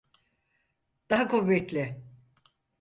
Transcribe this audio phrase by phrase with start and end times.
[1.09, 2.03] Daha kuvvetli!